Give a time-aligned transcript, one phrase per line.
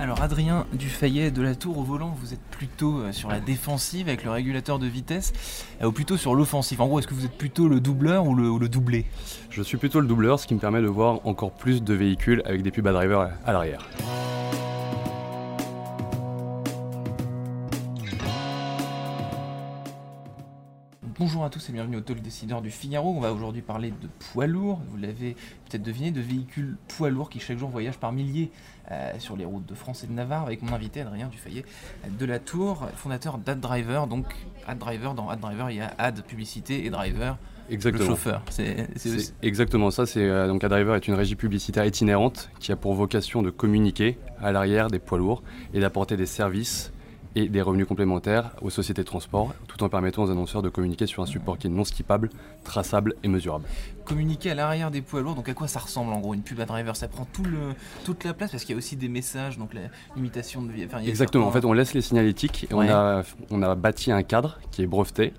[0.00, 4.08] Alors Adrien Dufayet de la Tour au volant, vous êtes plutôt euh, sur la défensive
[4.08, 5.34] avec le régulateur de vitesse
[5.82, 8.34] euh, ou plutôt sur l'offensif En gros, est-ce que vous êtes plutôt le doubleur ou
[8.34, 9.04] le, ou le doublé?
[9.50, 12.40] Je suis plutôt le doubleur, ce qui me permet de voir encore plus de véhicules
[12.46, 13.86] avec des pubs à driver à l'arrière.
[21.20, 23.12] Bonjour à tous et bienvenue au Talk Décideur du Figaro.
[23.14, 25.36] On va aujourd'hui parler de poids lourds, vous l'avez
[25.68, 28.50] peut-être deviné, de véhicules poids lourds qui chaque jour voyagent par milliers
[28.90, 31.66] euh, sur les routes de France et de Navarre avec mon invité Adrien Dufayet
[32.08, 34.04] de la Tour, fondateur d'AdDriver.
[34.08, 34.34] Donc
[34.66, 37.36] AdDriver, dans AdDriver il y a Ad publicité et Driver.
[37.68, 38.04] Exactement.
[38.04, 38.42] Le chauffeur.
[38.48, 38.88] C'est
[39.42, 40.06] exactement ça.
[40.06, 44.16] C'est euh, donc AdDriver est une régie publicitaire itinérante qui a pour vocation de communiquer
[44.40, 45.42] à l'arrière des poids lourds
[45.74, 46.94] et d'apporter des services
[47.36, 51.06] et des revenus complémentaires aux sociétés de transport, tout en permettant aux annonceurs de communiquer
[51.06, 52.30] sur un support qui est non skippable,
[52.64, 53.64] traçable et mesurable.
[54.04, 56.58] Communiquer à l'arrière des poids lourds, donc à quoi ça ressemble en gros une pub
[56.60, 56.96] à driver?
[56.96, 57.74] Ça prend tout le,
[58.04, 59.82] toute la place parce qu'il y a aussi des messages, donc la
[60.16, 60.86] limitation de vie.
[61.06, 64.58] Exactement, en fait on laisse les signalétiques et on, a, on a bâti un cadre
[64.70, 65.32] qui est breveté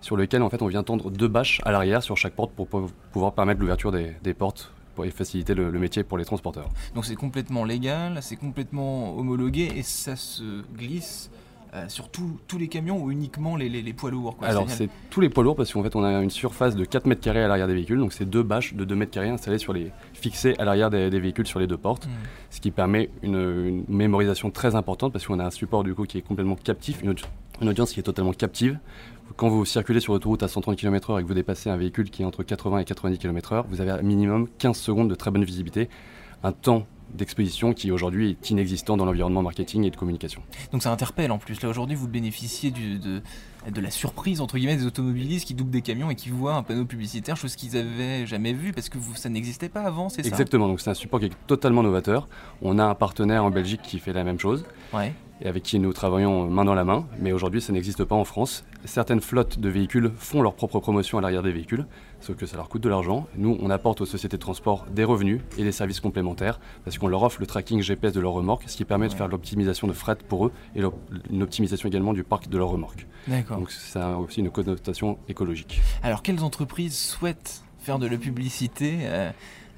[0.00, 2.68] sur lequel en fait on vient tendre deux bâches à l'arrière sur chaque porte pour
[3.12, 6.68] pouvoir permettre l'ouverture des, des portes pour faciliter le, métier pour les transporteurs.
[6.94, 11.30] Donc c'est complètement légal, c'est complètement homologué et ça se glisse
[11.74, 15.42] euh, sur tous les camions ou uniquement les, poids lourds Alors c'est tous les poids
[15.42, 17.72] lourds parce qu'en fait on a une surface de 4 mètres carrés à l'arrière des
[17.72, 20.90] véhicules, donc c'est deux bâches de 2 mètres carrés installées sur les, fixées à l'arrière
[20.90, 22.10] des, véhicules sur les deux portes, hmm.
[22.50, 26.18] ce qui permet une, mémorisation très importante parce qu'on a un support du coup qui
[26.18, 27.14] est complètement captif, une
[27.68, 28.78] audience qui est totalement captive
[29.36, 32.22] quand vous circulez sur l'autoroute à 130 km/h et que vous dépassez un véhicule qui
[32.22, 35.44] est entre 80 et 90 km/h, vous avez un minimum 15 secondes de très bonne
[35.44, 35.88] visibilité,
[36.42, 40.42] un temps d'exposition qui aujourd'hui est inexistant dans l'environnement marketing et de communication.
[40.72, 41.60] Donc ça interpelle en plus.
[41.60, 43.20] Là aujourd'hui, vous bénéficiez du, de,
[43.70, 46.62] de, la surprise entre guillemets des automobilistes qui doublent des camions et qui voient un
[46.62, 50.22] panneau publicitaire, chose qu'ils avaient jamais vu parce que vous, ça n'existait pas avant, c'est
[50.22, 50.28] ça?
[50.28, 50.68] Exactement.
[50.68, 52.28] Donc c'est un support qui est totalement novateur.
[52.62, 54.64] On a un partenaire en Belgique qui fait la même chose.
[54.94, 55.12] Ouais
[55.42, 58.24] et avec qui nous travaillons main dans la main, mais aujourd'hui ça n'existe pas en
[58.24, 58.64] France.
[58.84, 61.86] Certaines flottes de véhicules font leur propre promotion à l'arrière des véhicules,
[62.20, 63.26] sauf que ça leur coûte de l'argent.
[63.36, 67.08] Nous, on apporte aux sociétés de transport des revenus et des services complémentaires, parce qu'on
[67.08, 69.92] leur offre le tracking GPS de leurs remorques, ce qui permet de faire l'optimisation de
[69.92, 70.82] fret pour eux et
[71.30, 73.06] une optimisation également du parc de leurs remorques.
[73.50, 75.80] Donc ça a aussi une connotation écologique.
[76.02, 79.30] Alors quelles entreprises souhaitent faire de la publicité euh,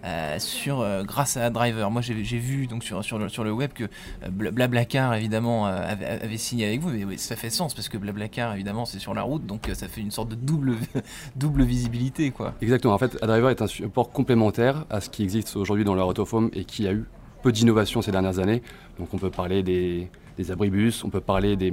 [0.05, 1.91] euh, sur, euh, grâce à Driver.
[1.91, 6.37] Moi, j'ai vu donc sur, sur, le, sur le web que euh, Blablacar, évidemment, avait,
[6.37, 6.91] signé avec vous.
[6.91, 10.03] Mais ça fait sens parce que Blablacar, évidemment, c'est sur la route, donc ça fait
[10.03, 10.75] une sorte de double,
[11.37, 12.31] double visibilité.
[12.33, 12.55] Quoi.
[12.61, 12.93] Exactement.
[12.93, 16.51] En fait, Driver est un support complémentaire à ce qui existe aujourd'hui dans leur autoforme
[16.53, 17.05] et qui a eu
[17.43, 18.63] peu d'innovation ces dernières années.
[18.99, 21.73] Donc, on peut parler des, des abribus, on peut parler des,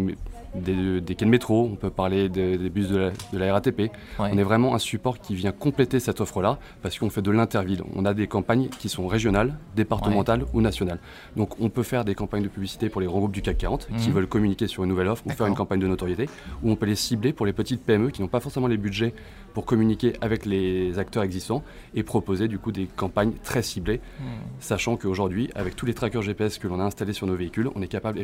[0.56, 3.92] des, des quais de métro, on peut parler des, bus de la, RATP.
[4.20, 7.84] On est vraiment un support qui vient compléter cette offre-là parce qu'on fait de l'interville.
[7.96, 11.00] On a des campagnes qui sont régionales, départementales ou nationales.
[11.36, 13.88] Donc on peut faire des campagnes de publicité pour les grands groupes du CAC 40
[13.98, 14.16] qui mhm.
[14.16, 16.28] veulent communiquer sur une nouvelle offre ou faire une campagne de notoriété,
[16.64, 19.14] ou on peut les cibler pour les petites PME qui n'ont pas forcément les budgets
[19.54, 21.64] pour communiquer avec les acteurs existants
[21.94, 24.26] et proposer du coup des campagnes très ciblées, mhm.
[24.60, 27.82] sachant qu'aujourd'hui, avec tous les trackers GPS que l'on a installés sur nos véhicules, on
[27.82, 28.20] est capable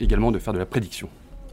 [0.00, 1.08] également de faire de la prédiction.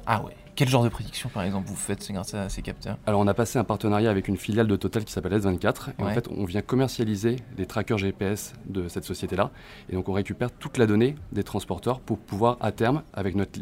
[0.06, 0.34] Ah ouais.
[0.56, 2.98] Quel genre de prédiction, par exemple, vous faites grâce à ces capteurs?
[3.08, 5.94] Alors, on a passé un partenariat avec une filiale de Total qui s'appelle S24.
[5.98, 9.50] Et en fait, on vient commercialiser les trackers GPS de cette société-là.
[9.90, 13.60] Et donc, on récupère toute la donnée des transporteurs pour pouvoir, à terme, avec notre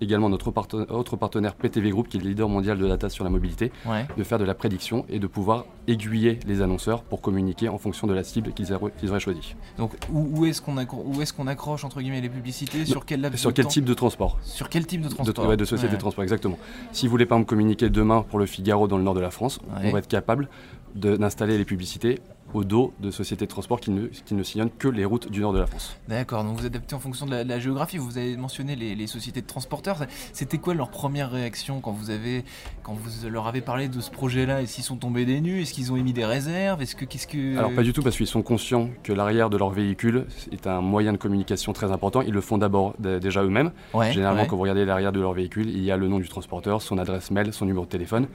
[0.00, 0.52] également notre
[0.90, 3.72] autre partenaire PTV Group, qui est le leader mondial de data sur la mobilité,
[4.16, 8.06] de faire de la prédiction et de pouvoir aiguiller les annonceurs pour communiquer en fonction
[8.06, 9.54] de la cible qu'ils auraient choisie.
[9.78, 12.84] Donc où, est-ce qu'on accroche entre guillemets les publicités?
[12.84, 14.38] Sur quel Sur quel type de transport?
[14.42, 15.48] Sur quel type de transport?
[15.48, 16.58] De, de société de transport, exactement.
[16.92, 19.30] Si vous voulez pas me communiquer demain pour le Figaro dans le nord de la
[19.30, 20.48] France, on va être capable
[20.94, 22.20] d'installer les publicités
[22.54, 25.40] au dos de sociétés de transport qui ne, qui ne sillonnent que les routes du
[25.40, 25.96] nord de la France.
[26.08, 27.98] D'accord, donc vous adaptez en fonction de la, géographie.
[27.98, 29.98] Vous avez mentionné les, sociétés de transporteurs.
[30.32, 32.44] C'était quoi leur première réaction quand vous, avez,
[32.82, 34.62] quand vous leur avez parlé de ce projet-là?
[34.62, 35.62] Est-ce qu'ils sont tombés des nues?
[35.62, 36.82] Est-ce qu'ils ont émis des réserves?
[36.82, 37.58] Est-ce que, qu'est-ce que...
[37.58, 40.80] Alors pas du tout, parce qu'ils sont conscients que l'arrière de leur véhicule est un
[40.80, 42.22] moyen de communication très important.
[42.22, 43.72] Ils le font d'abord déjà eux-mêmes.
[44.10, 46.82] Généralement, quand vous regardez l'arrière de leur véhicule, il y a le nom du transporteur,
[46.82, 48.26] son adresse mail, son numéro de téléphone.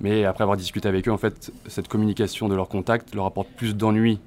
[0.00, 3.48] Mais après avoir discuté avec eux, en fait, cette communication de leur contact leur apporte
[3.48, 4.20] plus d'ennuis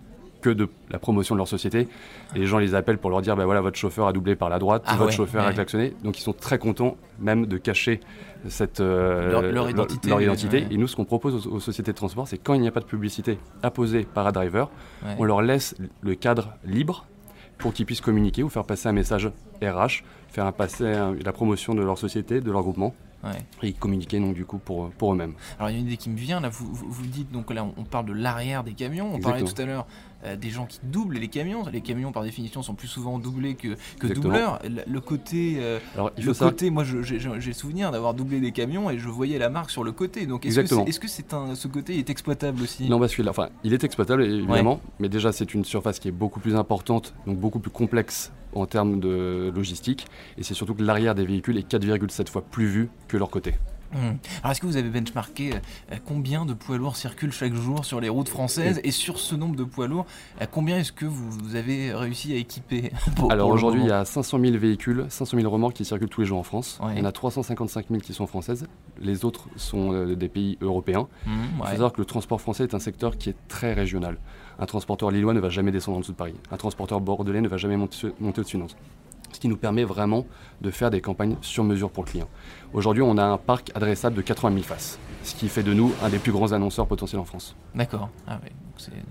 [0.44, 1.88] que de la promotion de leur société.
[2.36, 4.50] Et les gens les appellent pour leur dire bah voilà, votre chauffeur a doublé par
[4.50, 5.94] la droite, ah votre chauffeur a klaxonné.
[6.04, 8.02] Donc ils sont très contents même de cacher
[8.50, 10.68] cette, euh, leur, identité.
[10.70, 12.82] Et nous, ce qu'on propose aux, sociétés de transport, c'est quand il n'y a pas
[12.82, 14.70] de publicité apposée par un driver,
[15.18, 17.06] on leur laisse le cadre libre
[17.58, 19.32] pour qu'ils puissent communiquer ou faire passer un message
[19.62, 20.94] RH, faire passer
[21.24, 22.94] la promotion de leur société, de leur groupement
[23.32, 25.34] et ils communiquaient donc du coup pour, pour eux-mêmes.
[25.58, 26.50] Alors il y a une idée qui me vient, là.
[26.50, 29.66] Vous, vous, dites, donc là on parle de l'arrière des camions, on parlait tout à
[29.66, 29.88] l'heure
[30.26, 31.64] euh, des gens qui doublent les camions.
[31.72, 34.60] Les camions, par définition, sont plus souvent doublés que, que doubleurs.
[34.64, 38.98] Le, côté, euh, Alors, il le côté, moi, j'ai souvenir d'avoir doublé des camions et
[38.98, 40.26] je voyais la marque sur le côté.
[40.26, 42.90] Donc, est-ce que, un, ce côté est exploitable aussi?
[42.90, 46.12] Non, parce que, enfin, il est exploitable évidemment, mais déjà c'est une surface qui est
[46.12, 50.06] beaucoup plus importante, donc beaucoup plus complexe en termes de logistique,
[50.38, 53.56] et c'est surtout que l'arrière des véhicules est 4,7 fois plus vu que leur côté.
[53.94, 54.18] Hmm.
[54.42, 58.02] Alors est-ce que vous avez benchmarké euh, combien de poids lourds circulent chaque jour sur
[58.02, 60.06] les routes françaises et sur ce nombre de poids lourds,
[60.42, 62.92] euh, combien est-ce que vous avez réussi à équiper
[63.30, 66.28] Alors aujourd'hui il y a 500 000 véhicules, 500 000 remorques qui circulent tous les
[66.28, 66.80] jours en France.
[66.92, 68.68] Il y en a 355 000 qui sont françaises,
[69.00, 71.08] les autres sont euh, des pays européens.
[71.26, 74.18] Hmm, il faut savoir que le transport français est un secteur qui est très régional.
[74.60, 76.36] Un transporteur lillois ne va jamais descendre en dessous de Paris.
[76.52, 78.76] Un transporteur bordelais ne va jamais monter, monter au-dessus de Nantes
[79.34, 80.26] ce qui nous permet vraiment
[80.62, 82.30] de faire des campagnes sur mesure pour le client.
[82.74, 85.94] Aujourd'hui, on a un parc adressable de 80 000 faces, ce qui fait de nous
[86.02, 87.56] un des plus grands annonceurs potentiels en France.
[87.76, 88.10] D'accord.
[88.28, 88.40] Ah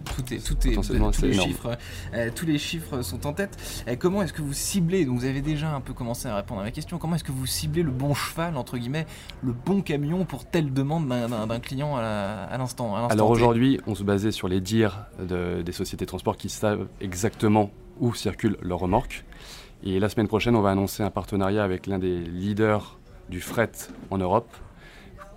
[0.04, 1.78] tout est, tout est, tous, les chiffres,
[2.14, 3.56] euh, tous les chiffres sont en tête.
[3.88, 6.60] Euh, comment est-ce que vous ciblez Donc vous avez déjà un peu commencé à répondre
[6.60, 6.98] à ma question.
[6.98, 9.06] Comment est-ce que vous ciblez le bon cheval entre guillemets,
[9.42, 14.32] le bon camion pour telle demande d'un client à l'instant Alors aujourd'hui, on se basait
[14.32, 17.70] sur les dires des sociétés de transport qui savent exactement
[18.00, 19.25] où circulent leurs remorques.
[19.84, 22.99] Et la semaine prochaine, on va annoncer un partenariat avec l'un des leaders
[23.29, 23.73] du fret
[24.11, 24.55] en Europe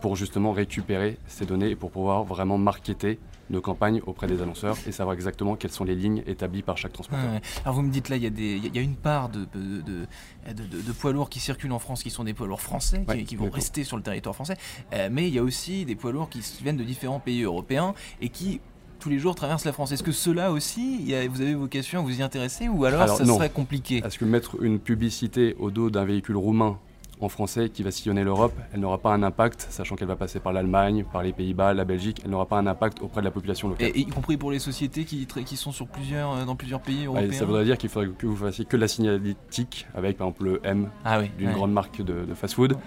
[0.02, 3.18] pour justement récupérer ces données et pour pouvoir vraiment marketer
[3.50, 6.94] nos campagnes auprès des annonceurs et savoir exactement quelles sont les lignes établies par chaque
[6.94, 7.40] transporteur.
[7.64, 11.40] Alors vous me dites là, il y, a une part de, de, poids lourds qui
[11.40, 14.36] circulent en France qui sont des poids lourds français, qui, vont rester sur le territoire
[14.36, 14.58] français,
[14.94, 17.94] euh, mais il y a aussi des poids lourds qui viennent de différents pays européens
[18.22, 18.62] et qui
[19.00, 19.92] tous les jours traversent la France.
[19.92, 23.50] Est-ce que cela aussi, vous avez vocation à vous y intéresser ou alors, ça serait
[23.50, 24.02] compliqué?
[24.06, 26.78] Est-ce que mettre une publicité au dos d'un véhicule roumain
[27.22, 30.40] en français qui va sillonner l'Europe, elle n'aura pas un impact, sachant qu'elle va passer
[30.40, 33.32] par l'Allemagne, par les Pays-Bas, la Belgique, elle n'aura pas un impact auprès de la
[33.32, 33.92] population locale.
[33.96, 37.06] Et, y compris pour les sociétés qui, qui sont sur plusieurs, euh, dans plusieurs pays
[37.06, 40.46] européens Ça voudrait dire qu'il faudrait que vous fassiez que la signalétique avec par exemple
[40.46, 42.78] le M ah d'une grande marque de, fast-food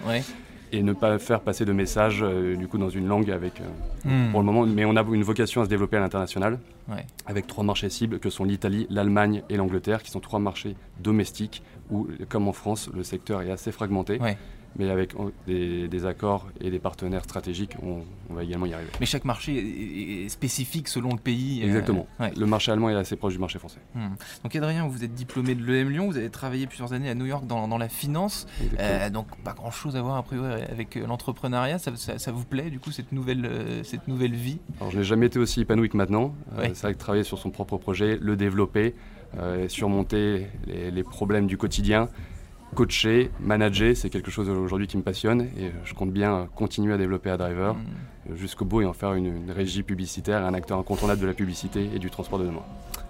[0.71, 4.27] et ne pas faire passer de messages euh, du coup dans une langue avec euh,
[4.27, 4.31] hmm.
[4.31, 4.65] pour le moment.
[4.65, 6.59] Mais on a une vocation à se développer à l'international
[7.27, 11.61] avec trois marchés cibles que sont l'Italie, l'Allemagne et l'Angleterre qui sont trois marchés domestiques
[11.91, 14.19] où comme en France le secteur est assez fragmenté
[14.77, 15.13] mais avec
[15.47, 18.89] des, accords et des partenaires stratégiques, on, va également y arriver.
[18.99, 19.57] Mais chaque marché
[20.25, 21.61] est, spécifique selon le pays.
[21.61, 22.07] Euh, Exactement.
[22.19, 23.79] Le marché allemand est assez proche du marché français.
[23.95, 24.09] Hmm.
[24.43, 27.25] Donc Adrien, vous êtes diplômé de l'EM Lyon, vous avez travaillé plusieurs années à New
[27.25, 28.47] York dans, la finance,
[28.79, 31.77] euh, donc pas grand-chose à voir a priori avec euh, l'entrepreneuriat.
[31.79, 33.49] Ça, vous plaît du coup cette nouvelle,
[33.83, 34.59] cette nouvelle vie?
[34.79, 36.33] Alors je n'ai jamais été aussi épanoui que maintenant.
[36.73, 38.95] C'est vrai que travailler sur son propre projet, le développer,
[39.67, 42.09] surmonter les problèmes du quotidien
[42.75, 46.97] coacher, manager, c'est quelque chose aujourd'hui qui me passionne et je compte bien continuer à
[46.97, 48.35] développer à Driver mm.
[48.35, 51.99] jusqu'au bout et en faire une, régie publicitaire, un acteur incontournable de la publicité et
[51.99, 52.63] du transport de demain.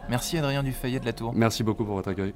[0.09, 1.33] Merci Adrien Dufayet de la Tour.
[1.35, 2.33] Merci beaucoup pour votre accueil.